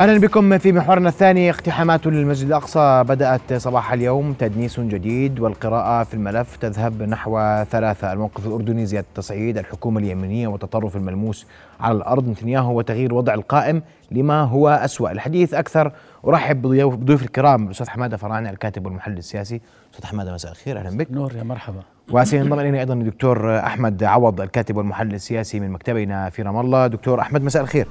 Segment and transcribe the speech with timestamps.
[0.00, 1.50] أهلا بكم في محورنا الثاني.
[1.50, 4.32] اقتحامات للمسجد الأقصى بدأت صباح اليوم.
[4.32, 8.12] تدنيس جديد والقراءة في الملف تذهب نحو ثلاثة.
[8.12, 11.46] الموقف الأردني زيادة التصعيد الحكومة اليمنيه والتطرف الملموس
[11.80, 12.28] على الأرض.
[12.28, 15.10] نتنياهو وتغيير وضع القائم لما هو أسوأ.
[15.10, 15.92] الحديث أكثر.
[16.26, 17.66] أرحب بضيوف الكرام.
[17.66, 19.60] الاستاذ حمادة فراني الكاتب والمحلل السياسي.
[19.94, 20.78] أستاذ حمادة مساء الخير.
[20.78, 21.10] أهلا بك.
[21.10, 21.80] نور يا مرحبا.
[22.12, 26.86] وسينضم إلينا أيضا الدكتور أحمد عوض الكاتب والمحلل السياسي من مكتبنا في رام الله.
[26.86, 27.86] دكتور أحمد مساء الخير.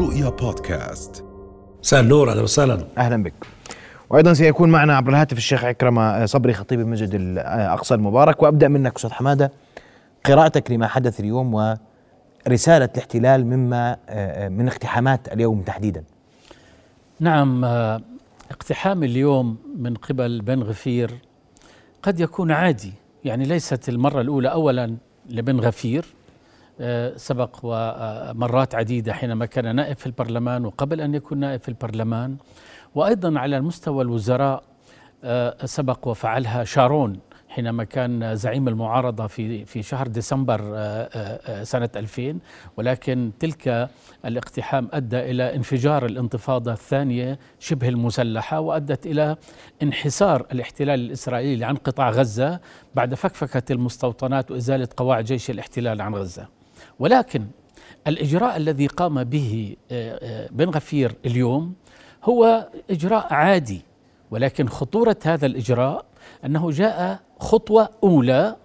[0.00, 1.24] رؤيا بودكاست.
[1.82, 2.86] مساء النور أهلا وسهلا.
[2.98, 3.34] أهلا بك.
[4.10, 8.42] وأيضا سيكون معنا عبر الهاتف الشيخ عكرمه صبري خطيب المسجد الأقصى المبارك.
[8.42, 9.52] وأبدأ منك أستاذ حمادة
[10.24, 13.96] قراءتك لما حدث اليوم ورسالة الاحتلال مما
[14.48, 16.04] من اقتحامات اليوم تحديدا.
[17.20, 17.64] نعم
[18.50, 21.10] اقتحام اليوم من قبل بن غفير
[22.02, 22.92] قد يكون عادي.
[23.24, 24.96] يعني ليست المرة الأولى اولا
[25.30, 26.04] لبن غفير.
[26.04, 26.19] آه،
[27.16, 32.36] سبق ومرات عديدة حينما كان نائب في البرلمان وقبل أن يكون نائب في البرلمان.
[32.94, 34.62] وأيضا على مستوى الوزراء
[35.24, 42.38] آه، سبق وفعلها شارون حينما كان زعيم المعارضة في في شهر ديسمبر آه، سنة 2000
[42.76, 43.88] ولكن تلك
[44.24, 49.36] الاقتحام أدى إلى انفجار الانتفاضة الثانية شبه المسلحة وأدت إلى
[49.82, 52.60] انحسار الاحتلال الإسرائيلي عن قطاع غزة
[52.94, 56.59] بعد فكفكة المستوطنات وإزالة قواعد جيش الاحتلال عن غزة.
[57.00, 57.46] ولكن
[58.06, 61.74] الإجراء الذي قام به آه، آه، بن غفير اليوم
[62.24, 63.82] هو إجراء عادي
[64.30, 66.04] ولكن خطورة هذا الإجراء
[66.44, 68.56] أنه جاء خطوة أولى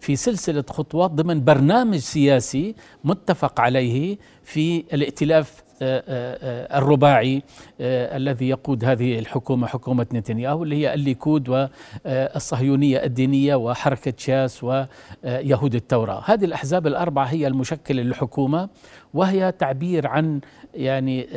[0.00, 7.42] في سلسلة خطوات ضمن برنامج سياسي متفق عليه في الائتلاف الرباعي
[7.80, 16.22] الذي يقود هذه الحكومة حكومة نتنياهو اللي هي الليكود والصهيونية الدينية وحركة شاس ويهود التوراة
[16.26, 18.68] هذه الأحزاب الأربعة هي المشكلة للحكومة
[19.14, 20.40] وهي تعبير عن
[20.74, 21.28] يعني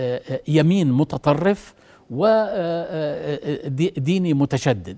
[0.48, 1.74] يمين متطرف
[3.70, 4.98] وديني متشدد.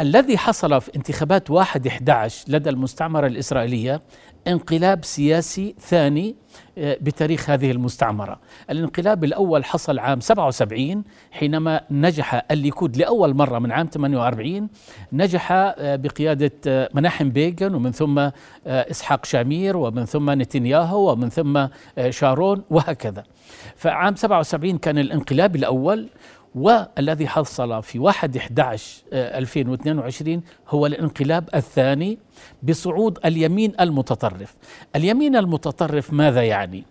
[0.00, 4.02] الذي حصل في انتخابات 1 11 لدى المستعمرة الإسرائيلية
[4.48, 6.36] انقلاب سياسي ثاني
[6.78, 8.40] آه، بتاريخ هذه المستعمرة.
[8.70, 14.68] الانقلاب الأول حصل عام 77 حينما نجح الليكود لأول مرة من عام 48
[15.12, 18.30] نجح آه، بقيادة آه، مناحم بيغن ومن ثم
[18.66, 21.66] إسحاق شامير ومن ثم نتنياهو ومن ثم
[22.10, 23.24] شارون وهكذا.
[23.76, 26.08] فعام 77 كان الانقلاب الأول
[26.54, 32.18] والذي حصل في 1 11 2022 هو الانقلاب الثاني
[32.62, 34.54] بصعود اليمين المتطرف
[34.96, 36.84] اليمين المتطرف ماذا يعني؟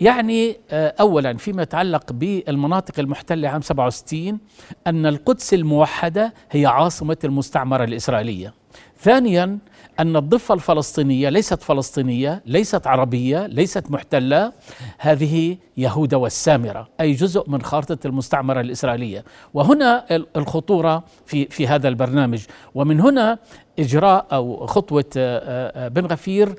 [0.00, 4.38] يعني آه، اولا فيما يتعلق بالمناطق المحتلة عام 67
[4.86, 8.54] أن القدس الموحدة هي عاصمة المستعمرة الإسرائيلية.
[9.00, 9.58] ثانيا
[10.00, 14.52] أن الضفة الفلسطينية ليست فلسطينية، ليست عربية، ليست محتلة،
[14.98, 19.24] هذه يهودا والسامرة، أي جزء من خارطة المستعمرة الإسرائيلية،
[19.54, 20.04] وهنا
[20.36, 23.38] الخطورة في في هذا البرنامج، ومن هنا
[23.78, 26.54] إجراء أو خطوة آه، آه، بن غفير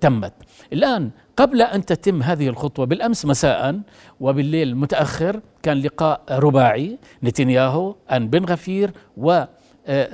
[0.00, 0.32] تمت.
[0.72, 3.80] الآن قبل أن تتم هذه الخطوة بالأمس مساء
[4.20, 9.48] وبالليل متأخر كان لقاء رباعي نتنياهو ان بن غفير و آه،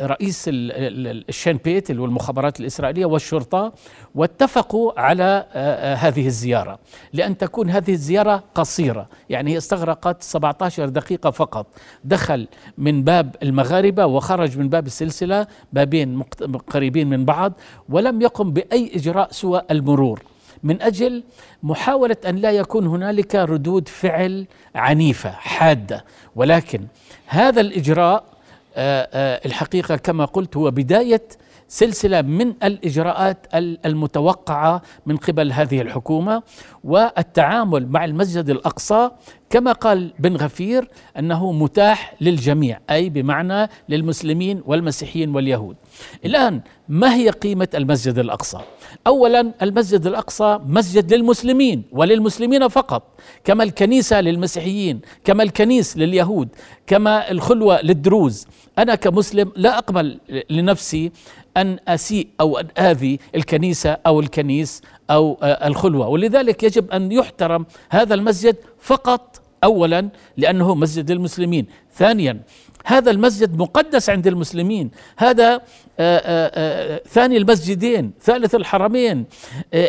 [0.00, 3.72] رئيس الشين بيت اللي هو المخابرات الإسرائيلية والشرطة
[4.14, 6.78] واتفقوا على آه، آه، هذه الزيارة
[7.12, 9.08] لأن تكون هذه الزيارة قصيرة.
[9.30, 11.66] يعني هي استغرقت 17 دقيقة فقط.
[12.04, 16.22] دخل من باب المغاربة وخرج من باب السلسلة بابين
[16.70, 17.52] قريبين من بعض
[17.88, 20.22] ولم يقم بأي إجراء سوى المرور.
[20.62, 21.22] من أجل
[21.62, 26.04] محاولة أن لا يكون هنالك ردود فعل عنيفة حادة.
[26.36, 26.86] ولكن
[27.26, 28.31] هذا الإجراء
[28.76, 31.22] آه، آه، الحقيقة كما قلت هو بداية
[31.68, 36.42] سلسلة من الإجراءات المتوقعة من قبل هذه الحكومة
[36.84, 39.10] والتعامل مع المسجد الأقصى
[39.52, 45.76] كما قال بن غفير أنه متاح للجميع أي بمعنى للمسلمين والمسيحيين واليهود.
[46.24, 48.58] الآن ما هي قيمة المسجد الأقصى؟
[49.06, 56.48] اولا المسجد الأقصى مسجد للمسلمين وللمسلمين فقط كما الكنيسة للمسيحيين كما الكنيس لليهود
[56.86, 58.46] كما الخلوة للدروز
[58.78, 60.18] أنا كمسلم لا أقبل
[60.50, 61.12] لنفسي
[61.56, 68.14] أن أسيء أو أن آذي الكنيسة أو الكنيس أو الخلوة ولذلك يجب أن يحترم هذا
[68.14, 71.66] المسجد فقط اولا لأنه مسجد للمسلمين.
[71.94, 72.40] ثانيا
[72.84, 74.90] هذا المسجد مقدس عند المسلمين.
[75.16, 75.60] هذا آآ
[75.98, 79.24] آآ ثاني المسجدين ثالث الحرمين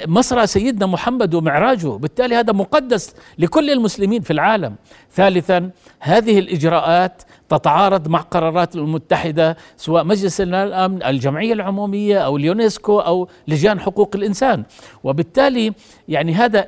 [0.06, 1.88] مصرى سيدنا محمد ومعراجه.
[1.88, 4.76] بالتالي هذا مقدس لكل المسلمين في العالم.
[5.12, 13.28] ثالثا هذه الإجراءات تتعارض مع قرارات المتحدة سواء مجلس الأمن الجمعية العمومية أو اليونسكو أو
[13.48, 14.64] لجان حقوق الإنسان.
[15.04, 15.74] وبالتالي
[16.08, 16.68] يعني هذا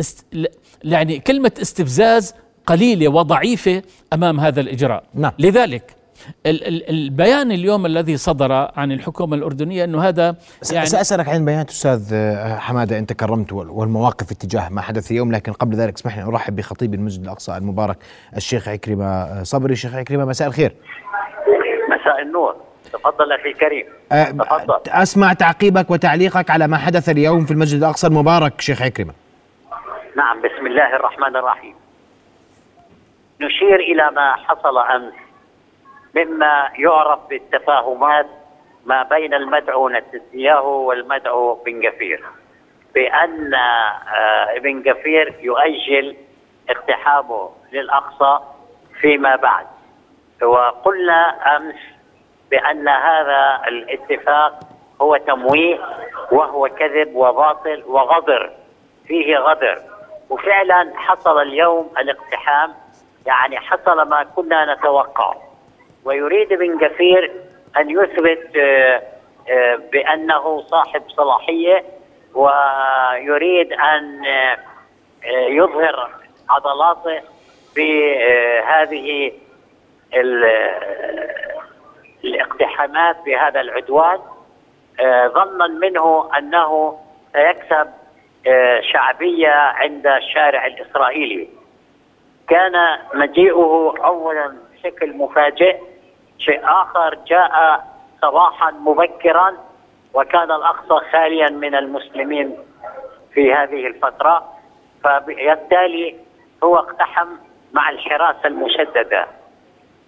[0.00, 0.26] است
[0.84, 2.34] يعني كلمة استفزاز
[2.66, 3.82] قليلة وضعيفة
[4.12, 5.04] أمام هذا الإجراء.
[5.14, 5.32] نعم.
[5.38, 5.96] لذلك
[6.46, 10.36] البيان اليوم الذي صدر عن الحكومة الأردنية أنه هذا
[10.72, 12.14] يعني سأسألك عن بيانات أستاذ
[12.58, 16.94] حمادة إن تكرمت والمواقف اتجاه ما حدث اليوم لكن قبل ذلك اسمح لي أرحب بخطيب
[16.94, 17.96] المسجد الأقصى المبارك
[18.36, 19.76] الشيخ عكرمة صبري.
[19.76, 20.74] شيخ عكرمة مساء الخير.
[21.90, 22.56] مساء النور.
[22.92, 23.86] تفضل أخي الكريم.
[24.44, 24.80] تفضل.
[24.88, 29.12] أسمع تعقيبك وتعليقك على ما حدث اليوم في المسجد الأقصى المبارك شيخ عكرمة.
[30.16, 31.74] نعم بسم الله الرحمن الرحيم.
[33.40, 35.14] نشير إلى ما حصل أمس
[36.14, 38.26] مما يعرف بالتفاهمات
[38.84, 42.24] ما بين المدعو نتنياهو والمدعو بن غفير
[42.94, 43.54] بأن
[44.56, 46.16] ابن غفير يؤجل
[46.70, 48.38] اقتحامه للأقصى
[49.00, 49.66] فيما بعد.
[50.42, 51.74] وقلنا أمس
[52.50, 54.58] بأن هذا الاتفاق
[55.00, 55.78] هو تمويه
[56.32, 58.52] وهو كذب وباطل وغدر
[59.06, 59.82] فيه غدر.
[60.30, 62.74] وفعلا حصل اليوم الاقتحام
[63.26, 65.34] يعني حصل ما كنا نتوقع.
[66.04, 67.32] ويريد ابن كثير
[67.76, 68.48] أن يثبت
[69.92, 71.84] بأنه صاحب صلاحية
[72.34, 74.24] ويريد أن
[75.48, 76.10] يظهر
[76.50, 77.20] عضلاته
[77.76, 79.32] بهذه
[82.24, 84.18] الاقتحامات بهذا العدوان.
[85.26, 86.98] ظنا منه أنه
[87.32, 87.90] سيكسب
[88.92, 91.48] شعبية عند الشارع الإسرائيلي.
[92.48, 95.78] كان مجيئه اولا بشكل مفاجئ
[96.38, 97.84] شيء آخر جاء
[98.22, 99.54] صباحا مبكرا
[100.14, 102.56] وكان الأقصى خاليا من المسلمين
[103.34, 104.48] في هذه الفترة
[105.04, 106.16] فبالتالي
[106.64, 107.28] هو اقتحم
[107.72, 109.26] مع الحراسه المشددة.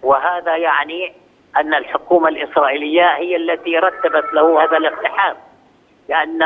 [0.03, 1.13] وهذا يعني
[1.57, 5.35] أن الحكومة الإسرائيلية هي التي رتبت له هذا الاقتحام
[6.09, 6.39] لأن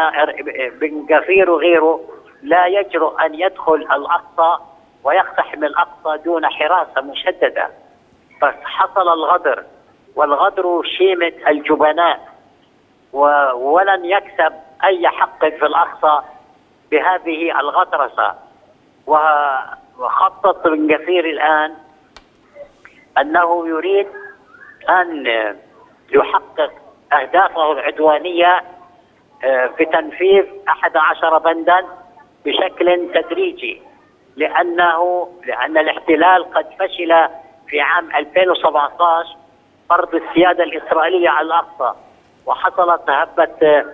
[0.79, 2.01] بن غفير وغيره
[2.41, 4.63] لا يجرؤ أن يدخل الأقصى
[5.03, 7.69] ويقتحم الأقصى دون حراسة مشددة.
[8.41, 9.63] فحصل الغدر
[10.15, 12.29] والغدر شيمة الجبناء
[13.53, 14.53] ولن يكسب
[14.83, 16.21] أي حق في الأقصى
[16.91, 18.35] بهذه الغطرسة.
[19.07, 21.73] وخطط بن كثير الآن
[23.17, 24.07] أنه يريد
[24.89, 25.27] أن
[26.09, 26.71] يحقق
[27.13, 28.63] أهدافه العدوانية
[29.77, 31.85] في تنفيذ 11 بندا
[32.45, 33.81] بشكل تدريجي.
[34.35, 37.27] لأنه لأن الاحتلال قد فشل
[37.67, 39.35] في عام 2017
[39.89, 41.99] فرض السيادة الإسرائيلية على الأقصى
[42.45, 43.85] وحصلت هبة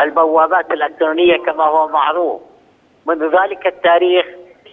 [0.00, 2.42] البوابات الإلكترونية كما هو معروف.
[3.06, 4.26] منذ ذلك التاريخ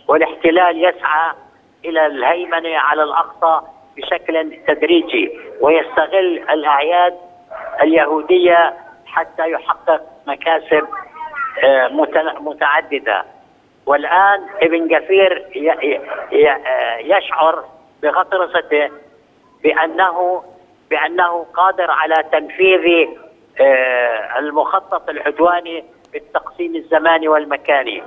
[0.08, 1.32] والاحتلال يسعى
[1.86, 3.68] إلى الهيمنة على الأقصى
[3.98, 7.18] بشكل تدريجي ويستغل الأعياد
[7.82, 8.74] اليهودية
[9.06, 10.88] حتى يحقق مكاسب
[12.40, 13.24] متعددة.
[13.86, 15.46] والآن ابن كثير
[17.02, 17.64] يشعر
[18.04, 18.90] بغطرسته
[19.64, 20.44] بانه
[20.90, 23.08] بأنه قادر على تنفيذ
[24.38, 25.84] المخطط العدواني
[26.14, 28.04] بالتقسيم الزماني والمكاني.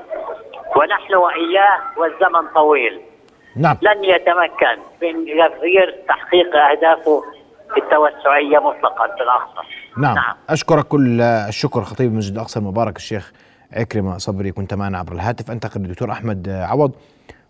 [0.76, 3.00] ونحن وإياه والزمن طويل.
[3.56, 3.76] نعم.
[3.82, 4.78] لن يتمكن.
[5.02, 7.22] من غير تحقيق أهدافه
[7.76, 9.68] التوسعيه مطلقا في الأقصى.
[9.98, 10.14] نعم.
[10.14, 10.34] نعم.
[10.50, 13.32] أشكرك كل الشكر خطيب المسجد الأقصى المبارك الشيخ
[13.72, 15.50] عكرمة صبري كنت معنا عبر الهاتف.
[15.50, 16.92] أنتقل للدكتور أحمد عوض.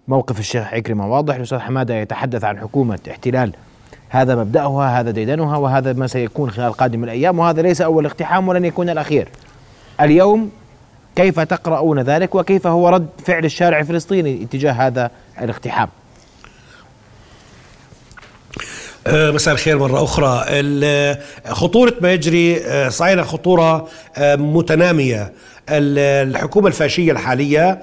[0.09, 1.35] موقف الشيخ عكرمة واضح.
[1.35, 3.53] الأستاذ حمادة يتحدث عن حكومة احتلال.
[4.09, 8.65] هذا مبدأها هذا ديدنها وهذا ما سيكون خلال قادم الأيام وهذا ليس أول اقتحام ولن
[8.65, 9.29] يكون الأخير.
[10.01, 10.51] اليوم
[11.17, 15.11] كيف تقرؤون ذلك؟ وكيف هو رد فعل الشارع الفلسطيني اتجاه هذا
[15.43, 15.89] الاقتحام؟
[19.09, 20.45] مساء الخير مرة أخرى.
[21.49, 23.89] خطورة ما يجري صحيح خطورة
[24.21, 25.33] متنامية.
[25.69, 27.83] الحكومة الفاشية الحالية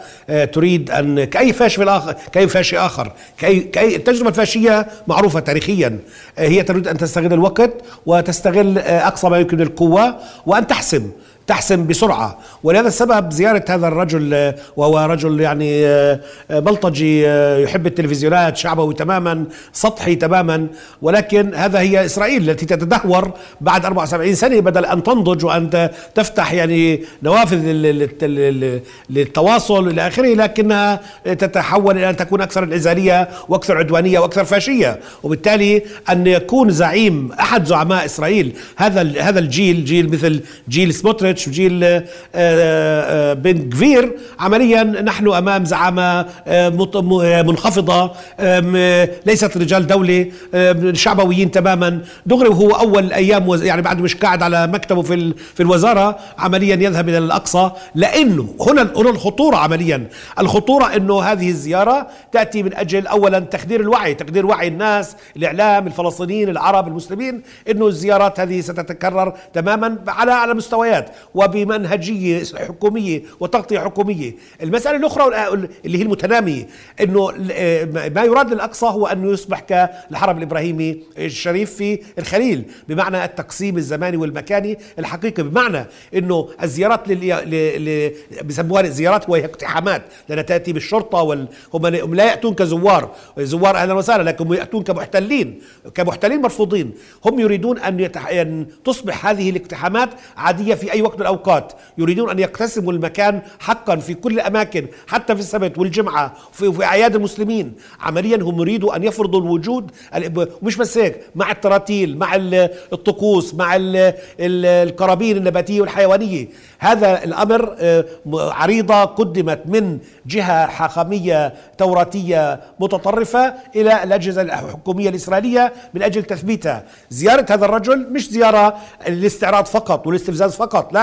[0.53, 6.00] تريد أن كأي فاشي آخر كأي فاشي آخر كأي, كأي التجربة الفاشية معروفة تاريخيا.
[6.38, 7.72] هي تريد أن تستغل الوقت
[8.06, 10.15] وتستغل أقصى ما يمكن القوة
[10.46, 11.12] وأن تحسم.
[11.47, 12.38] تحسم بسرعة.
[12.63, 16.19] ولهذا السبب زيارة هذا الرجل آه، وهو رجل يعني آه،
[16.51, 17.23] آه، بلطجي
[17.63, 20.67] يحب التلفزيونات شعبوي تماما سطحي تماما.
[21.01, 23.31] ولكن هذا هي إسرائيل التي تتدهور
[23.62, 27.81] بعد 74 سنة بدل أن تنضج وأن تفتح يعني نوافذ لل-
[28.21, 34.45] لل- لل- للتواصل إلى آخره لكنها تتحول إلى أن تكون أكثر انعزالية وأكثر عدوانية وأكثر
[34.45, 35.00] فاشية.
[35.23, 38.53] وبالتالي أن يكون زعيم أحد زعماء إسرائيل.
[38.75, 42.04] هذا هذا الجيل جيل مثل جيل سموتريتش وجيل آه،
[42.36, 49.58] آه، بن جفير عمليا نحن أمام زعامة آه، مت- م- آه، منخفضة آم، آه، ليست
[49.58, 52.00] رجال دولة آم، شعبويين تماما.
[52.25, 56.75] دغري وهو أول أيام وز- يعني بعد مش قاعد على مكتبه في في الوزارة عمليا
[56.75, 57.72] يذهب إلى الأقصى.
[57.96, 60.08] لأنه هنا هنا الخطورة عمليا.
[60.40, 66.50] الخطورة أنه هذه الزيارة تأتي من أجل أولا تخدير الوعي تخدير وعي الناس الإعلام الفلسطينيين
[66.50, 71.10] العرب المسلمين أنه الزيارات هذه ستتكرر تماما على على مستويات.
[71.36, 74.36] وبمنهجية حكومية وتغطية حكومية.
[74.63, 76.68] المسألة الأخرى والآ- اللي هي المتنامية
[77.01, 83.25] أنه ال- آه، ما يراد للأقصى هو أنه يصبح كالحرم الإبراهيمي الشريف في الخليل بمعنى
[83.25, 85.44] التقسيم الزماني والمكاني الحقيقي.
[85.44, 88.12] بمعنى أنه الزيارات لل...
[88.46, 91.48] بسموها زيارات وهي اقتحامات لأنها تأتي بالشرطة وال...
[91.74, 93.15] هم لا يأتون كزوار.
[93.39, 95.60] زوار أهلا وسهلا لكن يأتون كمحتلين
[95.96, 96.92] كمحتلين مرفوضين.
[97.25, 98.27] هم يريدون أن, يتح...
[98.27, 103.96] أن تصبح هذه الاقتحامات عادية في أي وقت من الأوقات يريدون أن يقتسموا المكان حقا
[103.96, 107.74] في كل الأماكن حتى في السبت والجمعة في, في أعياد المسلمين.
[108.01, 113.55] عمليا هم يريدوا أن يفرضوا الوجود ال- ومش بس هيك مع التراتيل مع ال- الطقوس
[113.55, 113.96] مع ال-
[114.39, 116.48] ال- القرابين النباتية والحيوانية.
[116.79, 126.03] هذا الأمر آه، عريضة قدمت من جهة حاخامية توراتية متطرفة إلى الأجهزة الحكومية الإسرائيلية من
[126.03, 126.84] أجل تثبيتها.
[127.10, 128.77] زيارة هذا الرجل مش زيارة
[129.08, 131.02] للاستعراض فقط والاستفزاز فقط لا.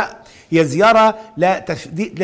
[0.51, 2.21] هي زيارة لتثبيت-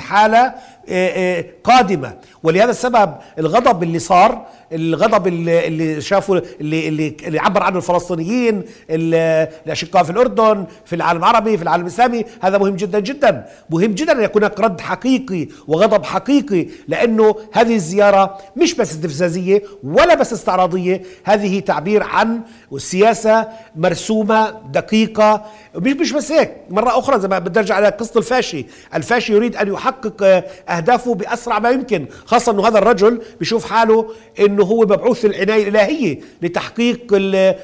[0.00, 0.54] حالة
[0.88, 2.14] آه، آه، قادمة.
[2.42, 10.02] ولهذا السبب الغضب اللي صار الغضب اللي, شافوا اللي, اللي, عبر عنه الفلسطينيين ال- الأشقاء
[10.02, 13.46] في الأردن في العالم العربي في العالم الإسلامي هذا مهم جدا جدا.
[13.70, 19.62] مهم جدا أن يكون هناك رد حقيقي وغضب حقيقي لأنه هذه الزيارة مش بس استفزازية
[19.84, 22.40] ولا بس استعراضية هذه تعبير عن
[22.76, 25.44] سياسة مرسومة دقيقة.
[25.76, 28.66] مش مش بس هيك مرة أخرى زي ما بدي أرجع على قصة الفاشي.
[28.94, 30.44] الفاشي يريد أن يحقق
[30.76, 34.10] أهدافه بأسرع ما يمكن خاصة أنه هذا الرجل بيشوف حاله
[34.40, 37.14] أنه هو مبعوث العناية الإلهية لتحقيق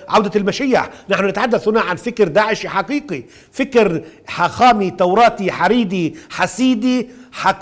[0.08, 3.22] عودة المشيح نحن نتحدث هنا عن فكر داعشي حقيقي
[3.52, 7.08] فكر حاخامي توراتي حريدي حسيدي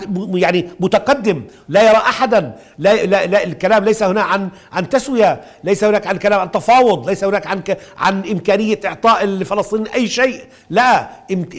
[0.09, 2.57] م- يعني متقدم لا يرى احدا.
[2.79, 7.09] لا, لا, لا الكلام ليس هنا عن عن تسوية ليس هناك عن كلام عن تفاوض
[7.09, 7.63] ليس هناك عن
[7.99, 10.45] عن إمكانية إعطاء الفلسطينيين أي شيء.
[10.71, 11.09] لا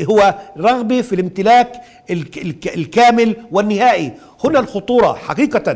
[0.10, 1.72] هو رغبة في الامتلاك
[2.10, 4.14] الك الك الكامل والنهائي.
[4.46, 5.76] هنا الخطورة حقيقه.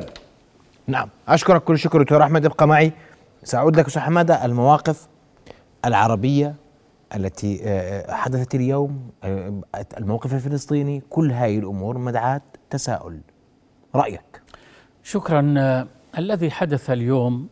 [0.88, 1.10] نعم.
[1.28, 2.92] أشكرك كل شكر دكتور أحمد ابقى معي.
[3.44, 4.98] سأعود لك أستاذ حمادة المواقف
[5.86, 6.56] العربية
[7.16, 9.62] التي آه، حدثت اليوم آه،
[9.98, 13.20] الموقف الفلسطيني كل هذه الأمور مدعاة تساؤل.
[13.96, 14.42] رأيك؟
[15.04, 15.54] شكرا.
[15.58, 15.88] آه،
[16.18, 17.48] الذي حدث اليوم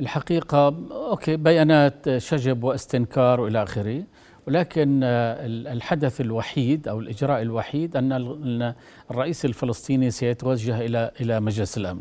[0.00, 0.66] الحقيقة
[1.10, 4.02] أوكي بيانات آه، شجب واستنكار وإلى آخره
[4.48, 8.74] ولكن آه، ال- الحدث الوحيد أو الإجراء الوحيد أن ال- أن
[9.10, 12.00] الرئيس الفلسطيني سيتوجه إلى إلى مجلس الأمن.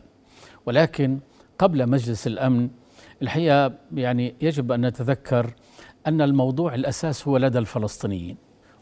[0.66, 1.20] ولكن
[1.60, 2.70] قبل مجلس الأمن
[3.22, 5.54] الحقيقة يعني يجب أن نتذكر
[6.08, 8.38] أن الموضوع الأساس هو لدى الفلسطينيين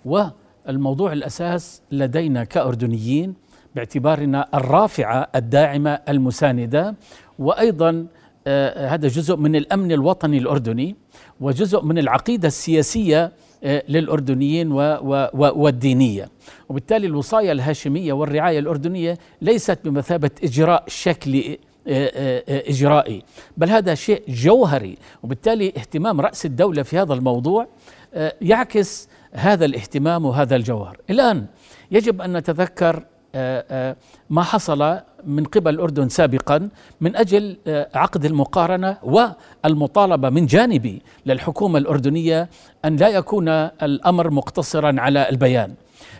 [0.05, 3.33] والموضوع الأساس لدينا كأردنيين
[3.75, 6.95] باعتبارنا الرافعة الداعمة المساندة
[7.39, 8.07] وأيضا
[8.47, 10.95] آه، هذا جزء من الأمن الوطني الأردني
[11.41, 13.31] وجزء من العقيدة السياسية
[13.63, 16.29] آه، للأردنيين والدينية.
[16.69, 23.23] وبالتالي الوصاية الهاشمية والرعاية الأردنية ليست بمثابة إجراء شكلي إجرائي.
[23.57, 27.67] بل هذا شيء جوهري وبالتالي اهتمام رأس الدولة في هذا الموضوع
[28.13, 30.97] آه، يعكس هذا الاهتمام وهذا الجوهر.
[31.09, 31.45] الآن
[31.91, 33.95] يجب أن نتذكر آه، آه،
[34.29, 36.69] ما حصل من قبل الأردن سابقا
[37.01, 42.49] من أجل آه، عقد المقارنة والمطالبة من جانبي للحكومة الأردنية
[42.85, 45.73] أن لا يكون الأمر مقتصرا على البيان.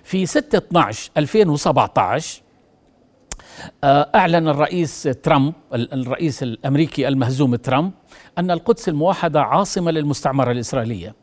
[0.04, 2.51] في 6 12 2017 آه،
[3.84, 7.92] أعلن الرئيس ترامب ال- الرئيس الأمريكي المهزوم ترامب
[8.38, 11.16] أن القدس الموحدة عاصمة للمستعمرة الإسرائيلية.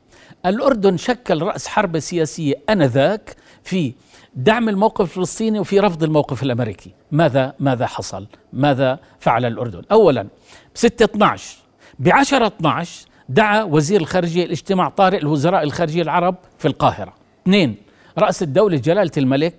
[0.47, 3.93] الأردن شكل رأس حرب سياسية آنذاك في
[4.35, 6.95] دعم الموقف الفلسطيني وفي رفض الموقف الأمريكي.
[7.13, 10.29] ماذا ماذا حصل؟ ماذا فعل الأردن؟ أولا ب
[10.75, 11.57] 6 12
[11.99, 17.15] ب 10 12 دعا وزير الخارجية الاجتماع طارئ الوزراء الخارجية العرب في القاهرة.
[17.43, 17.77] اثنين
[18.19, 19.55] رأس الدولة جلالة الملك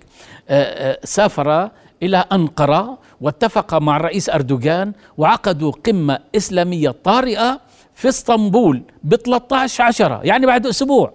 [0.48, 1.70] آه، آه، سافر
[2.02, 7.60] إلى أنقرة واتفق مع الرئيس أردوغان وعقدوا قمة إسلامية طارئة
[7.94, 11.12] في إسطنبول ب 13 عشرة يعني بعد أسبوع.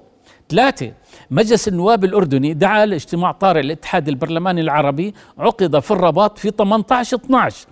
[0.50, 0.92] ثلاثة
[1.32, 7.68] مجلس النواب الأردني دعا لاجتماع طارئ الاتحاد البرلماني العربي عقد في الرباط في 18 12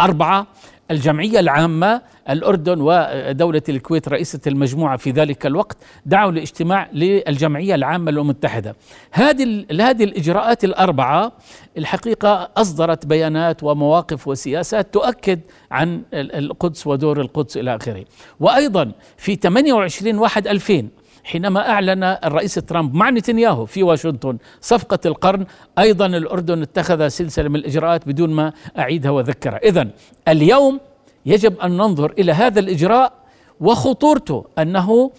[0.00, 0.46] أربعة
[0.90, 5.76] الجمعية العامة الأردن ودولة الكويت رئيسة المجموعة في ذلك الوقت
[6.06, 8.76] دعوا لاجتماع للجمعية العامة المتحدة.
[9.12, 11.32] هذه هذه الإجراءات الأربعة
[11.78, 18.04] الحقيقة أصدرت بيانات ومواقف وسياسات تؤكد عن القدس ودور القدس إلى آخره.
[18.40, 20.88] وأيضا في 28 واحد 2000
[21.24, 25.46] حينما أعلن الرئيس ترامب مع نتنياهو في واشنطن صفقة القرن
[25.78, 29.88] أيضا الأردن اتخذ سلسلة من الإجراءات بدون ما أعيدها وأذكرها إذا
[30.28, 30.80] اليوم
[31.26, 33.12] يجب أن ننظر إلى هذا الإجراء
[33.60, 35.10] وخطورته أنه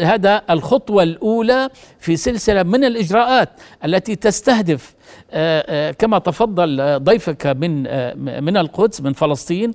[0.00, 3.48] هذا الخطوة الأولى في سلسلة من الإجراءات
[3.84, 4.94] التي تستهدف
[5.98, 9.72] كما تفضل ضيفك من آه، من القدس من فلسطين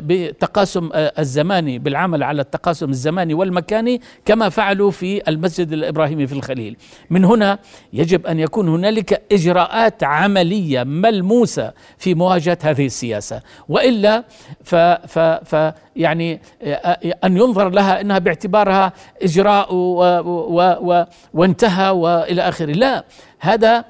[0.00, 6.76] بتقاسم الزماني بالعمل على التقاسم الزماني والمكاني كما فعلوا في المسجد الإبراهيمي في الخليل.
[7.10, 7.58] من هنا
[7.92, 14.24] يجب أن يكون هنالك إجراءات عملية ملموسة في مواجهة هذه السياسة، وإلا
[14.64, 16.40] ف, ف, ف يعني
[17.24, 18.92] أن ينظر لها إنها باعتبارها
[19.22, 23.04] إجراء و و و وانتهى وإلى آخره، لا
[23.38, 23.84] هذا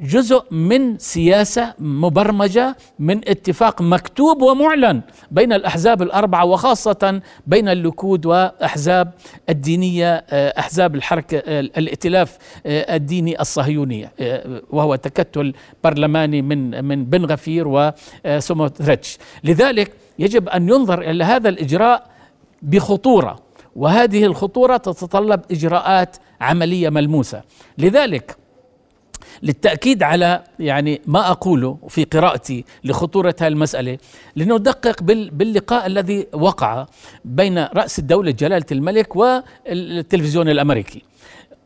[0.00, 9.12] جزء من سياسة مبرمجة من اتفاق مكتوب ومعلن بين الأحزاب الأربعة وخاصة بين اللكود وأحزاب
[9.48, 14.08] الدينية آه، أحزاب الحركه آه، الائتلاف آه، الديني الصهيوني
[14.70, 15.52] وهو تكتل
[15.84, 22.06] برلماني من من بن غفير وسوموتريتش لذلك يجب أن ينظر إلى هذا الإجراء
[22.62, 23.38] بخطورة
[23.76, 27.42] وهذه الخطورة تتطلب إجراءات عملية ملموسة.
[27.78, 28.36] لذلك
[29.42, 33.98] للتأكيد على يعني ما أقوله في قراءتي لخطورة هذه المسألة
[34.36, 36.86] لندقق باللقاء الذي وقع
[37.24, 41.02] بين رأس الدولة جلالة الملك والتلفزيون الأمريكي.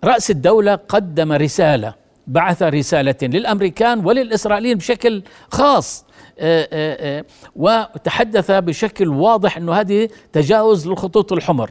[0.04, 1.94] رأس الدولة قدم رسالة
[2.26, 6.04] بعث رسالة للأمريكان وللإسرائيليين بشكل خاص
[6.38, 7.24] آه، آه، آه،
[7.56, 11.70] وتحدث بشكل واضح أنه هذه تجاوز للخطوط الحمر.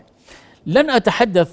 [0.65, 1.49] لن أتحدث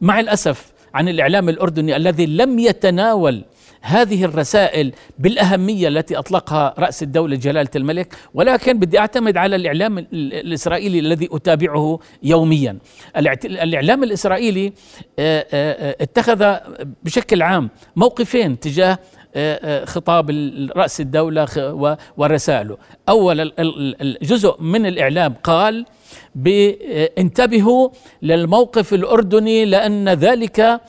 [0.00, 3.44] مع الأسف عن الإعلام الأردني الذي لم يتناول
[3.80, 10.98] هذه الرسائل بالأهمية التي أطلقها رأس الدولة جلالة الملك ولكن بدي أعتمد على الإعلام الإسرائيلي
[10.98, 12.78] الذي أتابعه يوميا.
[13.44, 14.72] الإعلام الإسرائيلي
[15.18, 16.56] آه، آه، اتخذ
[17.02, 18.98] بشكل عام موقفين تجاه
[19.34, 20.30] آه، خطاب
[20.76, 21.48] رأس الدولة
[22.16, 22.76] ورسائله
[23.08, 23.52] أولا
[24.00, 25.86] الجزء من الإعلام قال
[27.18, 27.88] انتبهوا
[28.22, 30.80] للموقف الأردني لأن ذلك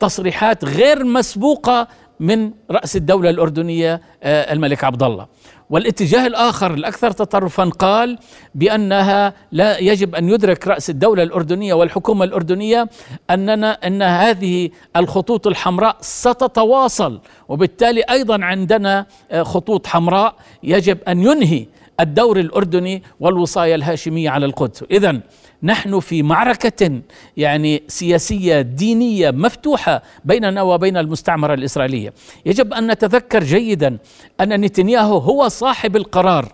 [0.00, 1.88] تصريحات غير مسبوقة
[2.20, 5.26] من رأس الدولة الأردنية آه، الملك عبد الله.
[5.70, 8.18] والاتجاه الآخر الأكثر تطرفا قال
[8.54, 12.88] بأنها لا يجب أن يدرك رأس الدولة الأردنية والحكومة الأردنية
[13.30, 17.20] أننا أن هذه الخطوط الحمراء ستتواصل.
[17.48, 21.66] وبالتالي أيضا عندنا آه، خطوط حمراء يجب أن ينهي
[22.00, 24.84] الدور الأردني والوصاية الهاشمية على القدس.
[24.90, 25.20] إذا
[25.62, 27.00] نحن في معركة
[27.36, 32.12] يعني سياسية دينية مفتوحة بيننا وبين المستعمرة الإسرائيلية.
[32.46, 33.98] يجب أن نتذكر جيدا
[34.40, 36.52] أن نتنياهو هو صاحب القرار.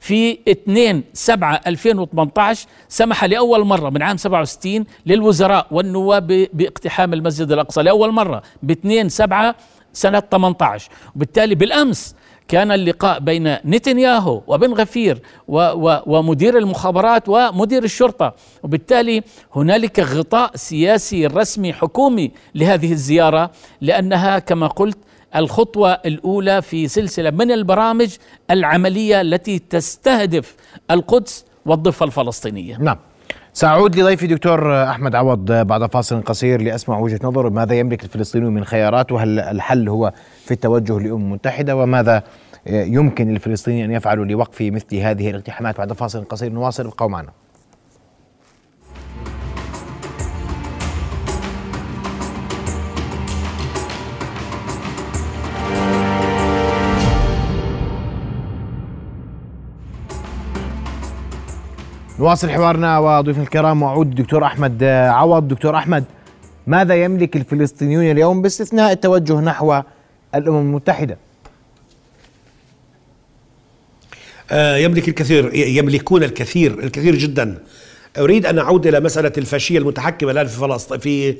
[0.00, 7.82] في 2 7 2018 سمح لأول مرة من عام 67 للوزراء والنواب باقتحام المسجد الأقصى
[7.82, 9.54] لأول مرة ب 2 7
[9.92, 12.14] سنة 18 وبالتالي بالأمس
[12.48, 18.34] كان اللقاء بين نتنياهو وبن غفير و و ومدير المخابرات ومدير الشرطة.
[18.62, 19.22] وبالتالي
[19.56, 24.98] هنالك غطاء سياسي رسمي حكومي لهذه الزيارة لأنها كما قلت
[25.36, 28.16] الخطوة الأولى في سلسلة من البرامج
[28.50, 30.56] العملية التي تستهدف
[30.90, 32.76] القدس والضفة الفلسطينية.
[32.76, 32.98] نعم.
[33.56, 38.64] سأعود لضيفي دكتور أحمد عوض بعد فاصل قصير لأسمع وجهة نظر ماذا يملك الفلسطينيون من
[38.64, 40.12] خيارات؟ وهل الحل هو
[40.44, 42.22] في التوجه للأمم المتحدة وماذا
[42.66, 47.28] يمكن للفلسطينيين أن يفعلوا لوقف مثل هذه الاقتحامات بعد فاصل قصير نواصل ابقوا معنا.
[62.18, 65.48] نواصل حوارنا وضيوفنا الكرام وعود الدكتور أحمد عوض.
[65.48, 66.04] دكتور أحمد
[66.66, 69.82] ماذا يملك الفلسطينيون اليوم باستثناء التوجه نحو
[70.34, 71.16] الأمم المتحدة؟
[74.50, 77.58] آه، يملك الكثير يملكون الكثير الكثير جدا.
[78.18, 81.36] أريد أن أعود إلى مسألة الفاشية المتحكمة الآن في فلسطين في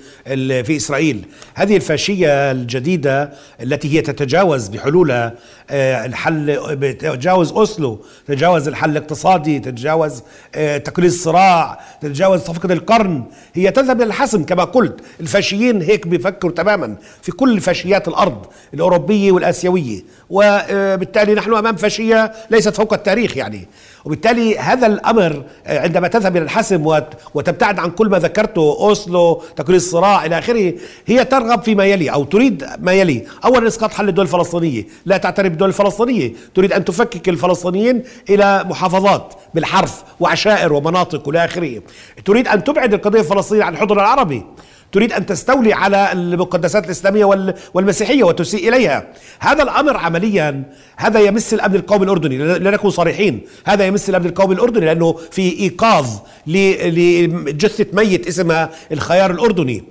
[0.64, 1.26] في إسرائيل.
[1.54, 5.34] هذه الفاشية الجديدة التي هي تتجاوز بحلولها
[5.70, 10.22] آه، الحل تتجاوز أوسلو تتجاوز الحل الاقتصادي تتجاوز
[10.54, 13.24] آه، تقليل الصراع تتجاوز صفقة القرن.
[13.54, 15.00] هي تذهب إلى الحسم كما قلت.
[15.20, 20.02] الفاشيين هيك بيفكروا تماما في كل فاشيات الأرض الأوروبية والآسيوية.
[20.30, 23.68] وبالتالي نحن أمام فاشية ليست فوق التاريخ يعني.
[24.04, 29.42] وبالتالي هذا الأمر آه، عندما تذهب إلى الحسم وت- وتبتعد عن كل ما ذكرته أوسلو
[29.56, 30.74] تقليل الصراع إلى آخره
[31.06, 33.24] هي ترغب فيما يلي أو تريد ما يلي.
[33.44, 34.84] اولا إسقاط حل الدول الفلسطينية.
[35.06, 36.32] لا تعترف بالدول الفلسطينية.
[36.54, 41.82] تريد أن تفكك الفلسطينيين إلى محافظات بالحرف وعشائر ومناطق والى آخره.
[42.24, 44.42] تريد أن تبعد القضية الفلسطينية عن الحضن العربي.
[44.92, 49.06] تريد أن تستولي على المقدسات الإسلامية وال- والمسيحية وتسيء إليها.
[49.40, 50.62] هذا الأمر عمليا
[50.96, 52.38] هذا يمس الأمن القومي الأردني.
[52.58, 53.40] لنكون صريحين.
[53.64, 56.06] هذا يمس الأمن القومي الأردني لأنه في إيقاظ
[56.46, 56.90] ل-
[57.50, 59.84] لجثة ميت اسمها الخيار الأردني.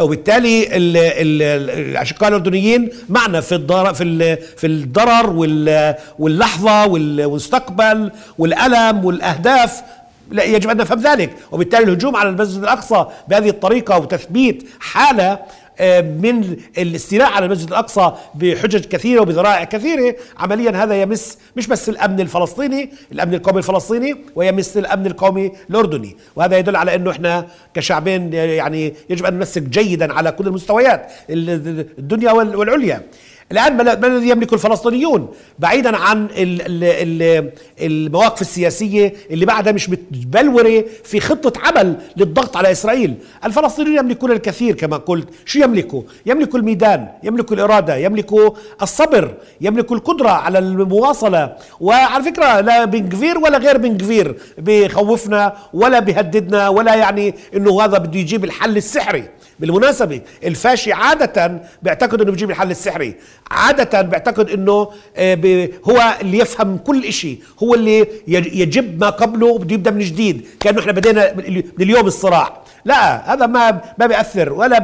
[0.00, 8.10] وبالتالي ال- ال- الأشقاء الأردنيين معنا في الضرر في في الضرر وال- واللحظة وال- والمستقبل
[8.38, 9.82] والألم والأهداف
[10.30, 11.30] لا يجب أن نفهم ذلك.
[11.52, 15.38] وبالتالي الهجوم على المسجد الأقصى بهذه الطريقة وتثبيت حالة
[15.82, 20.16] آه، من الاستيلاء على المسجد الأقصى بحجج كثيرة وبذرائع كثيرة.
[20.38, 26.16] عمليا هذا يمس مش بس الأمن الفلسطيني الأمن القومي الفلسطيني ويمس الأمن القومي الأردني.
[26.36, 31.86] وهذا يدل على إنه إحنا كشعبين يعني يجب أن نمسك جيدا على كل المستويات ال-
[31.98, 33.02] الدنيا وال- والعليا.
[33.52, 39.90] الآن ما الذي يملكه الفلسطينيون؟ بعيدا عن ال ال ال المواقف السياسية اللي بعدها مش
[39.90, 43.14] متبلورة في خطة عمل للضغط على إسرائيل.
[43.44, 45.28] الفلسطينيون يملكون الكثير كما قلت.
[45.44, 48.50] شو يملكوا؟ يملكوا الميدان يملكوا الإرادة يملكوا
[48.82, 51.56] الصبر يملكوا القدرة على المواصلة.
[51.80, 57.82] وعلى فكرة لا بن كفير ولا غير بن كفير بيخوفنا ولا بيهددنا ولا يعني إنه
[57.82, 59.24] هذا بده يجيب الحل السحري.
[59.60, 63.14] بالمناسبة الفاشي عادة بيعتقد إنه بيجيب الحل السحري.
[63.50, 67.38] عادة بيعتقد إنه آه، هو اللي يفهم كل إشي.
[67.62, 70.46] هو اللي يج- يجب ما قبله وبده يبدأ من جديد.
[70.60, 72.60] كأنه إحنا بدينا من ال- من اليوم الصراع.
[72.84, 74.78] لا هذا ما ما بيأثر ولا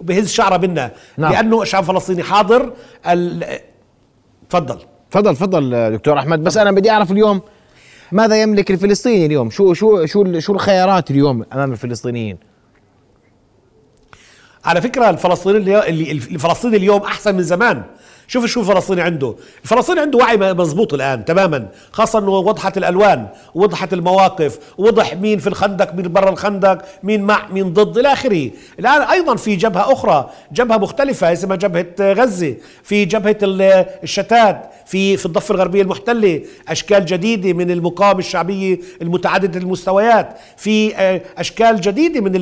[0.00, 1.32] بيهز شعره منا نعم.
[1.32, 2.72] لأنه الشعب الفلسطيني حاضر.
[4.50, 4.78] تفضل.
[5.10, 6.44] تفضل تفضل دكتور أحمد.
[6.44, 7.40] بس أنا بدي أعرف اليوم
[8.12, 12.38] ماذا يملك الفلسطيني اليوم؟ شو شو شو شو الخيارات اليوم أمام الفلسطينيين؟
[14.66, 17.82] على فكرة الفلسطيني اللي اللي- الفلسطيني اليوم أحسن من زمان.
[18.28, 19.34] شوف شو الفلسطيني عنده.
[19.64, 25.46] الفلسطيني عنده وعي مضبوط الآن تماما خاصة إنه وضحت الألوان وضحت المواقف وضح مين في
[25.46, 28.50] الخندق مين برا الخندق مين مع مين ضد إلى آخره.
[28.78, 35.16] الآن أيضا في جبهة أخرى جبهة مختلفة اسمها جبهة غزة في جبهة ال- الشتات في
[35.16, 42.20] في الضفة الغربية المحتلة أشكال جديدة من المقاومة الشعبية المتعددة المستويات في آه، أشكال جديدة
[42.20, 42.32] من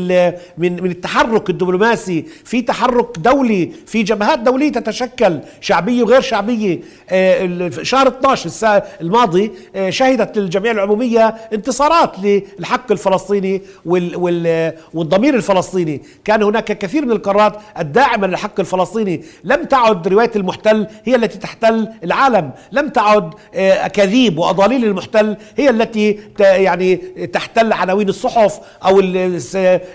[0.59, 5.38] من من التحرك الدبلوماسي في تحرك دولي في جبهات دولية تتشكل
[5.74, 12.12] شعبية وغير شعبية آه، شهر 12 السا- الماضي آه، شهدت الجمعيه العمومية انتصارات
[12.58, 16.02] للحق الفلسطيني وال والضمير الفلسطيني.
[16.24, 19.22] كان هناك كثير من القرارات الداعمة للحق الفلسطيني.
[19.44, 22.50] لم تعد رواية المحتل هي التي تحتل العالم.
[22.72, 26.96] لم تعد آه، أكاذيب وأضاليل المحتل هي التي يعني
[27.32, 29.00] تحتل عناوين الصحف أو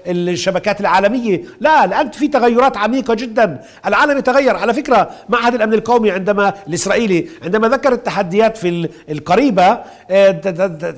[0.07, 1.43] الشبكات العالمية.
[1.59, 3.61] لا الآن في تغيرات عميقة جدا.
[3.85, 4.55] العالم يتغير.
[4.55, 9.79] على فكرة معهد الامن القومي عندما الاسرائيلي عندما ذكر التحديات في ال- القريبة
[10.11, 10.41] آه،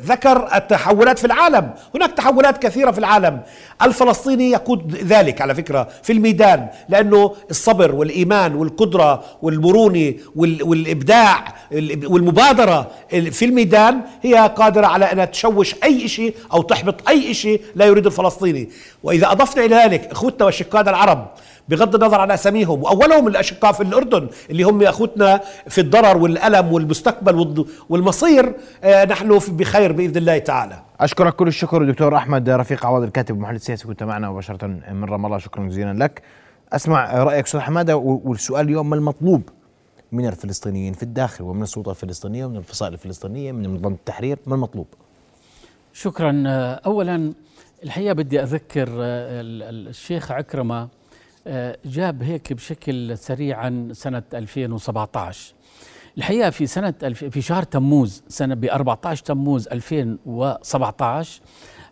[0.05, 1.71] ذكر التحولات في العالم.
[1.95, 3.41] هناك تحولات كثيرة في العالم.
[3.81, 12.07] الفلسطيني يقود ذلك على فكرة في الميدان لأنه الصبر والإيمان والقدرة والمرونة وال- والإبداع ال-
[12.07, 17.61] والمبادرة ال- في الميدان هي قادرة على انها تشوش أي شيء أو تحبط أي شيء
[17.75, 18.69] لا يريد الفلسطيني.
[19.03, 21.27] وإذا أضفنا إلى ذلك إخوتنا واشقائنا العرب
[21.71, 27.65] بغض النظر عن أساميهم وأولهم الأشقاء في الأردن اللي هم أخوتنا في الضرر والألم والمستقبل
[27.89, 28.53] والمصير
[28.83, 30.83] آه، نحن بخير بإذن الله تعالى.
[30.99, 35.25] أشكرك كل الشكر دكتور أحمد رفيق عوض الكاتب والمحلل السياسي كنت معنا مباشرة من رام
[35.25, 35.37] الله.
[35.37, 36.21] شكرا جزيلا لك.
[36.73, 39.49] أسمع رأيك أستاذ حماده والسؤال اليوم ما المطلوب
[40.11, 44.87] من الفلسطينيين في الداخل ومن السلطة الفلسطينية ومن الفصائل الفلسطينية من منظمه التحرير ما المطلوب؟
[45.93, 46.43] شكرا.
[46.85, 47.33] اولا
[47.83, 50.89] الحقيقة بدي أذكر آه، ال- ال- الشيخ عكرمة آه،
[51.85, 55.53] جاب هيك بشكل سريع عن سنة 2017
[56.17, 56.67] الحقيقة في
[57.03, 61.41] الف- في شهر تموز سنة ب 14 تموز 2017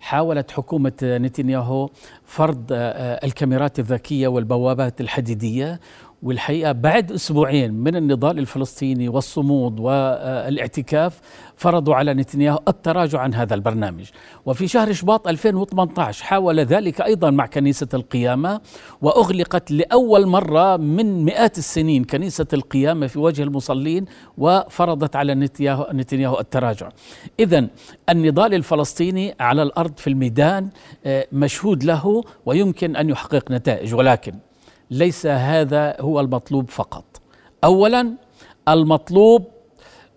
[0.01, 1.89] حاولت حكومة نتنياهو
[2.25, 5.79] فرض آه، الكاميرات الذكية والبوابات الحديدية
[6.23, 11.19] والحقيقة بعد أسبوعين من النضال الفلسطيني والصمود والإعتكاف
[11.55, 14.09] فرضوا على نتنياهو التراجع عن هذا البرنامج.
[14.45, 18.61] وفي شهر شباط 2018 حاول ذلك أيضا مع كنيسة القيامة
[19.01, 24.05] وأغلقت لأول مرة من مئات السنين كنيسة القيامة في وجه المصلين
[24.37, 25.35] وفرضت على
[25.93, 26.89] نتنياهو التراجع.
[27.39, 27.67] اذا
[28.09, 30.69] النضال الفلسطيني على الأرض في الميدان
[31.05, 33.95] آه، مشهود له ويمكن أن يحقق نتائج.
[33.95, 34.33] ولكن
[34.91, 37.21] ليس هذا هو المطلوب فقط.
[37.63, 38.13] اولا
[38.67, 39.47] المطلوب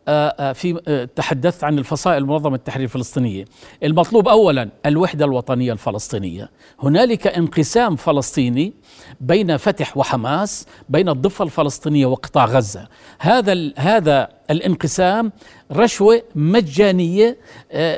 [0.09, 3.45] آه، آه، في آه، تحدثت عن الفصائل المنظمة التحرير الفلسطينية.
[3.83, 6.51] المطلوب أولا الوحدة الوطنية الفلسطينية.
[6.83, 8.73] هنالك انقسام فلسطيني
[9.21, 12.89] بين فتح وحماس بين الضفة الفلسطينية وقطاع غزة.
[13.19, 15.33] هذا هذا الانقسام
[15.73, 17.37] رشوة مجانية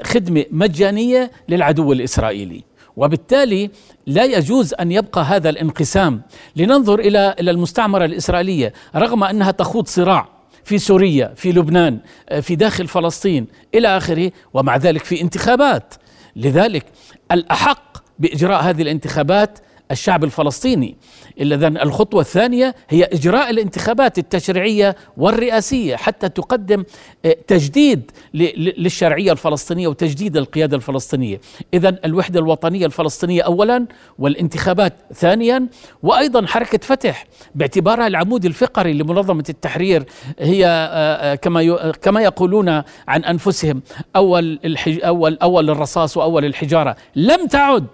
[0.05, 2.65] خدمة مجانية للعدو الإسرائيلي.
[2.97, 3.71] وبالتالي
[4.07, 6.23] لا يجوز أن يبقى هذا الانقسام.
[6.57, 10.29] لننظر إلى إلى المستعمرة الإسرائيلية رغم أنها تخوض صراع
[10.65, 15.95] في سوريا في لبنان آه، في داخل فلسطين إلى آخره ومع ذلك في انتخابات.
[16.37, 16.87] لذلك
[17.33, 19.59] الأحق بإجراء هذه الانتخابات
[19.95, 20.97] الشعب الفلسطيني.
[21.41, 26.85] إذا الخطوة الثانية هي إجراء الانتخابات التشريعية والرئاسية حتى تقدم
[27.25, 31.41] آه، تجديد للشرعية الفلسطينية وتجديد القيادة الفلسطينية.
[31.75, 33.87] إذا الوحدة الوطنية الفلسطينية أولا
[34.19, 35.69] والانتخابات ثانيا
[36.03, 40.05] وأيضا حركة فتح باعتبارها العمود الفقري لمنظمة التحرير
[40.39, 42.69] هي آه، آه، كما كما يقولون
[43.09, 43.83] عن أنفسهم
[44.17, 46.97] أول أول أول الرصاص وأول الحجارة.
[47.17, 47.87] لم تعد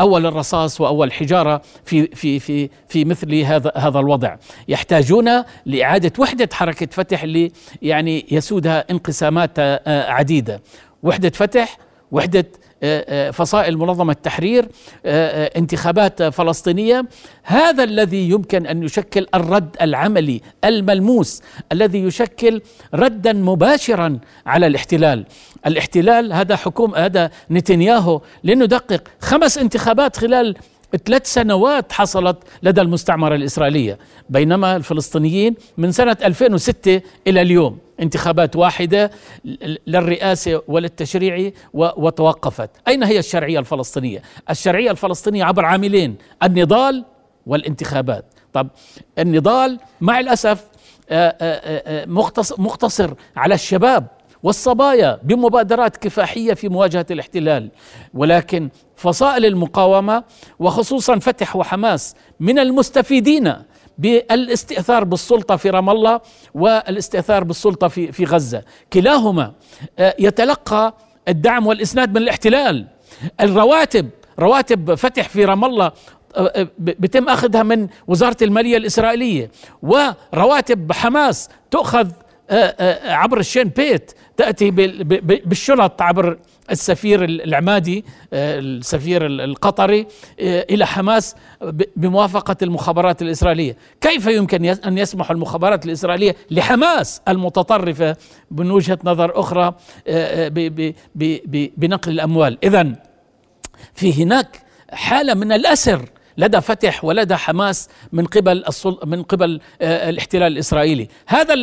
[0.00, 4.36] أول الرصاص وأول حجارة في في في في مثل هذا هذا الوضع.
[4.68, 5.30] يحتاجون
[5.66, 10.62] لإعادة وحدة حركة فتح اللي يعني يسودها انقسامات آه، عديدة.
[11.02, 11.78] وحدة فتح
[12.12, 12.46] وحدة
[13.32, 14.68] فصائل منظمة التحرير
[15.06, 17.04] آه، انتخابات فلسطينية.
[17.42, 22.62] هذا الذي يمكن أن يشكل الرد العملي الملموس الذي يشكل
[22.94, 25.24] ردا مباشرا على الاحتلال.
[25.66, 30.56] الاحتلال هذا حكوم هذا نتنياهو لندقق خمس انتخابات خلال
[31.04, 33.98] ثلاث سنوات حصلت لدى المستعمرة الإسرائيلية.
[34.28, 37.85] بينما الفلسطينيين من سنة 2006 إلى اليوم.
[38.00, 39.10] انتخابات واحدة
[39.86, 42.70] للرئاسة وللتشريع وتوقفت.
[42.88, 47.04] أين هي الشرعية الفلسطينية؟ الشرعية الفلسطينية عبر عاملين النضال
[47.46, 48.24] والانتخابات.
[48.52, 48.68] طب
[49.18, 50.64] النضال مع الأسف
[51.10, 52.06] آه، آه، آه،
[52.58, 54.06] مقتصر على الشباب
[54.42, 57.70] والصبايا بمبادرات كفاحية في مواجهة الاحتلال.
[58.14, 60.24] ولكن فصائل المقاومة
[60.58, 63.54] وخصوصا فتح وحماس من المستفيدين
[63.98, 66.20] بالاستئثار بالسلطة في رام الله
[66.54, 68.62] والاستئثار بالسلطة في في غزة.
[68.92, 69.52] كلاهما
[69.98, 70.94] آه، يتلقى
[71.28, 72.86] الدعم والإسناد من الاحتلال.
[73.40, 75.86] الرواتب رواتب فتح في رام الله
[76.36, 79.50] آه، آه، بتم أخذها من وزارة المالية الإسرائيلية.
[79.82, 82.10] ورواتب حماس تؤخذ
[83.04, 84.70] عبر الشين بيت تأتي
[85.20, 86.38] بالشنط عبر
[86.70, 90.06] السفير العمادي آه، السفير القطري
[90.40, 91.36] آه، إلى حماس
[91.96, 93.76] بموافقة المخابرات الإسرائيلية.
[94.00, 98.16] كيف يمكن أن يسمح المخابرات الإسرائيلية لحماس المتطرفة
[98.50, 99.74] من وجهة نظر أخرى
[100.08, 100.48] آه،
[101.76, 102.92] بنقل الأموال؟ إذا
[103.94, 108.64] في هناك حالة من الأسر لدى فتح ولدى حماس من قبل
[109.04, 111.54] من قبل آه، الاحتلال الإسرائيلي، هذا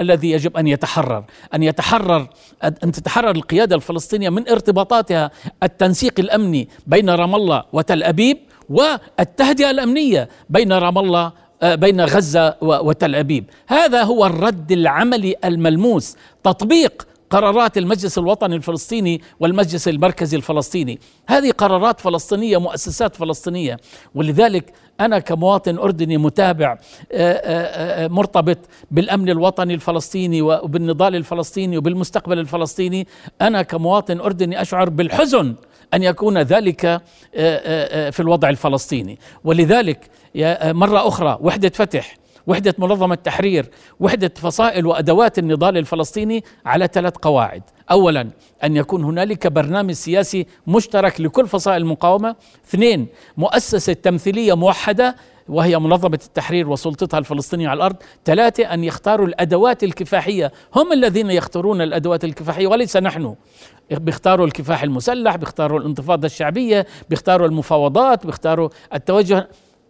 [0.00, 2.28] الذي يجب أن يتحرر، أن يتحرر
[2.64, 5.30] أن تتحرر القيادة الفلسطينية من ارتباطاتها
[5.62, 12.56] التنسيق الأمني بين رام الله وتل أبيب والتهدئة الأمنية بين رام الله آه، بين غزة
[12.62, 20.98] وتل أبيب، هذا هو الرد العملي الملموس، تطبيق قرارات المجلس الوطني الفلسطيني والمجلس المركزي الفلسطيني.
[21.26, 23.76] هذه قرارات فلسطينية مؤسسات فلسطينية.
[24.14, 26.76] ولذلك أنا كمواطن أردني متابع آه،
[27.12, 28.58] آه، آه، مرتبط
[28.90, 33.06] بالأمن الوطني الفلسطيني وبالنضال الفلسطيني وبالمستقبل الفلسطيني.
[33.40, 35.54] أنا كمواطن أردني أشعر بالحزن
[35.94, 37.02] أن يكون ذلك
[38.10, 39.18] في الوضع الفلسطيني.
[39.44, 40.10] ولذلك
[40.64, 42.16] مرة أخرى وحدة فتح
[42.48, 43.66] وحدة منظمة تحرير
[44.00, 47.62] وحدة فصائل وأدوات النضال الفلسطيني على ثلاث قواعد.
[47.90, 48.30] أولا
[48.64, 52.36] أن يكون هنالك برنامج سياسي مشترك لكل فصائل المقاومة.
[52.68, 53.06] اثنين
[53.36, 55.16] مؤسسة تمثيلية موحدة
[55.48, 57.96] وهي منظمة التحرير وسلطتها الفلسطينية على الأرض.
[58.24, 60.52] ثلاثة أن يختاروا الأدوات الكفاحية.
[60.74, 63.34] هم الذين يختارون الأدوات الكفاحية وليس نحن.
[63.90, 69.48] بيختاروا الكفاح المسلح بيختاروا الانتفاضة الشعبية بيختاروا المفاوضات بيختاروا التوجه.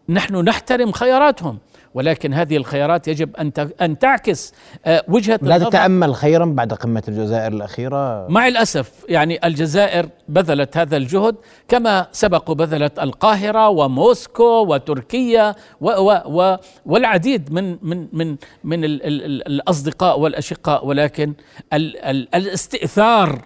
[0.08, 1.58] نحن نحترم خياراتهم.
[1.98, 4.52] ولكن هذه الخيارات يجب أن أن تعكس
[4.86, 10.96] آه، وجهة لا تتأمل خيرا بعد قمة الجزائر الأخيرة؟ مع الأسف يعني الجزائر بذلت هذا
[10.96, 11.36] الجهد
[11.68, 16.56] كما سبق بذلت القاهرة وموسكو وتركيا و و و
[16.86, 20.86] والعديد من من من من ال ال ال الأصدقاء والأشقاء.
[20.86, 21.34] ولكن
[21.72, 23.42] ال ال الاستئثار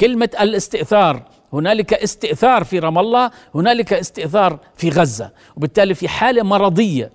[0.00, 7.12] كلمة الاستئثار هنالك استئثار في رام الله هنالك استئثار في غزة وبالتالي في حالة مرضية.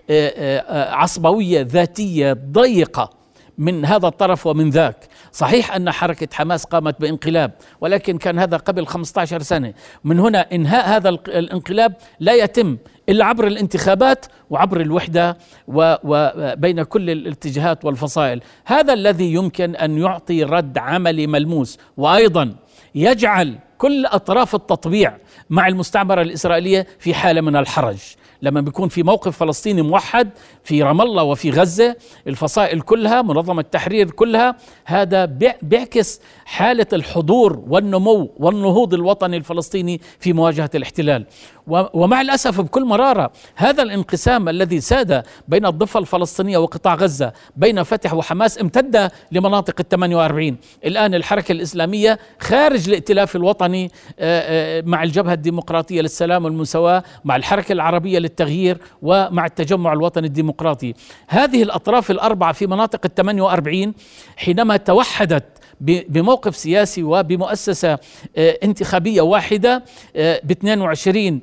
[0.00, 3.10] لعصبويه ذاتية ضيقة
[3.58, 5.08] من هذا الطرف ومن ذاك.
[5.32, 9.74] صحيح أن حركة حماس قامت بانقلاب ولكن كان هذا قبل 15 سنة.
[10.04, 12.76] من هنا إنهاء هذا الانقلاب لا يتم
[13.08, 18.40] إلا عبر الانتخابات وعبر الوحدة وبين كل الاتجاهات والفصائل.
[18.64, 21.78] هذا الذي يمكن أن يعطي رد عملي ملموس.
[21.96, 22.54] وأيضا
[22.94, 25.16] يجعل كل أطراف التطبيع
[25.50, 27.98] مع المستعمرة الإسرائيلية في حالة من الحرج.
[28.42, 30.30] لما بيكون في موقف فلسطيني موحد
[30.64, 31.96] في رام الله وفي غزة
[32.26, 35.24] الفصائل كلها منظمة التحرير كلها هذا
[35.62, 41.26] بيعكس حالة الحضور والنمو والنهوض الوطني الفلسطيني في مواجهة الاحتلال.
[41.68, 48.14] ومع الأسف بكل مرارة هذا الانقسام الذي ساد بين الضفة الفلسطينية وقطاع غزة بين فتح
[48.14, 55.32] وحماس امتد لمناطق ال 48 الآن الحركة الإسلامية خارج الائتلاف الوطني آه، آه، مع الجبهة
[55.32, 60.94] الديمقراطية للسلام والمساواة مع الحركة العربية للتغيير ومع التجمع الوطني الديمقراطي.
[61.28, 63.94] هذه الأطراف الأربعة في مناطق ال 48
[64.36, 65.44] حينما توحدت
[65.80, 67.98] بموقف سياسي وبمؤسسة
[68.36, 69.84] آه، انتخابية واحدة
[70.16, 71.40] ب 22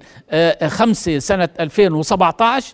[0.68, 2.74] 5 سنة 2017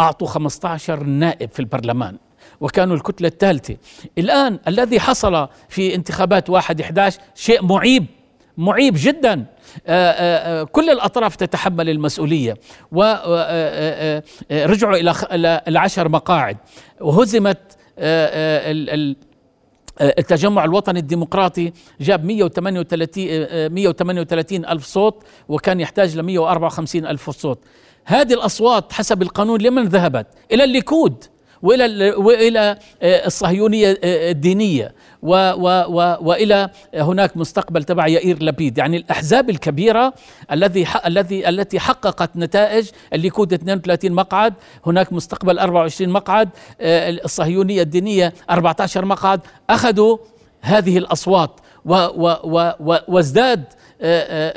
[0.00, 2.16] أعطوا 15 نائب في البرلمان
[2.60, 3.76] وكانوا الكتلة الثالثة.
[4.18, 8.06] الآن الذي حصل في انتخابات 1 11 شيء معيب
[8.58, 9.44] معيب جدا.
[9.86, 12.56] آه، آه، كل الأطراف تتحمل المسؤولية.
[12.92, 14.96] ورجعوا
[15.32, 16.56] إلى العشر مقاعد.
[17.00, 17.58] وهزمت
[20.00, 27.58] التجمع الوطني الديمقراطي جاب 138 138 ألف صوت وكان يحتاج ل 154 ألف صوت.
[28.04, 31.24] هذه الأصوات حسب القانون لمن ذهبت؟ إلى الليكود
[33.02, 34.94] آه، الصهيونية آه، الدينية.
[35.22, 38.78] و و و وإلى هناك مستقبل تبع يائير لبيد.
[38.78, 40.14] يعني الأحزاب الكبيرة
[40.52, 44.54] الذي الذي التي حققت نتائج الليكود 32 مقعد
[44.86, 46.48] هناك مستقبل 24 مقعد
[46.80, 50.18] آه، الصهيونية الدينية 14 مقعد أخذوا
[50.60, 52.36] هذه الأصوات و و
[52.80, 53.64] و وازداد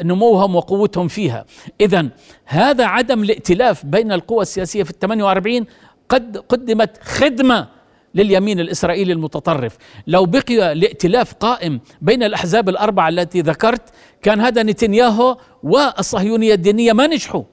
[0.03, 1.45] نموهم وقوتهم فيها.
[1.81, 2.07] إذا
[2.45, 5.65] هذا عدم الائتلاف بين القوى السياسية في الثمانية وأربعين
[6.09, 7.67] قد قدمت خدمة
[8.15, 9.77] لليمين الإسرائيلي المتطرف.
[10.07, 13.81] لو بقي الائتلاف قائم بين الأحزاب الأربعة التي ذكرت
[14.21, 17.43] كان هذا نتنياهو والصهيونية الدينية ما نجحوا.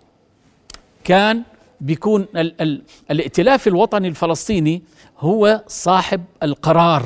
[1.04, 1.42] كان
[1.80, 4.82] بيكون ال ال الائتلاف الوطني الفلسطيني
[5.18, 7.02] هو صاحب القرار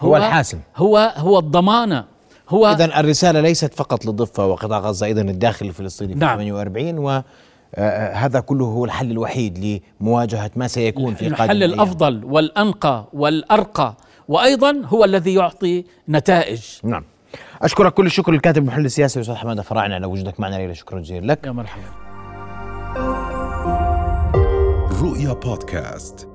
[0.00, 0.58] هو, هو الحاسم.
[0.76, 2.04] هو هو الضمانة.
[2.48, 6.36] هو اذا الرسالة ليست فقط للضفة وقطاع غزة أيضا الداخل الفلسطيني في نعم.
[6.36, 7.24] 48 و آه، آه،
[8.12, 13.96] هذا كله هو الحل الوحيد لمواجهة ما سيكون في قادم الحل الأفضل والأنقى والأرقى
[14.28, 16.62] وأيضا هو الذي يعطي نتائج.
[16.84, 17.04] نعم.
[17.62, 20.72] أشكرك كل الشكر للكاتب المحلل السياسي الأستاذ حمادة فراعنة على وجودك معنا ليلة.
[20.72, 21.46] شكرا جزيلا لك.
[21.46, 21.82] يا مرحبا.
[25.02, 26.27] رؤيا بودكاست.